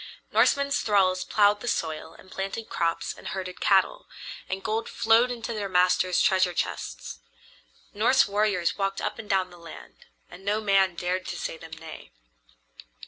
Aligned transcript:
Norsemen's 0.31 0.79
thralls 0.81 1.23
plowed 1.23 1.59
the 1.59 1.67
soil 1.67 2.13
and 2.17 2.31
planted 2.31 2.69
crops 2.69 3.13
and 3.15 3.27
herded 3.27 3.61
cattle, 3.61 4.07
and 4.49 4.63
gold 4.63 4.89
flowed 4.89 5.29
into 5.29 5.53
their 5.53 5.69
masters' 5.69 6.19
treasure 6.23 6.55
chests. 6.55 7.19
Norse 7.93 8.27
warriors 8.27 8.79
walked 8.79 8.99
up 8.99 9.19
and 9.19 9.29
down 9.29 9.51
the 9.51 9.59
land, 9.59 10.07
and 10.27 10.43
no 10.43 10.59
man 10.59 10.95
dared 10.95 11.27
to 11.27 11.37
say 11.37 11.55
them 11.55 11.73
nay. 11.79 12.09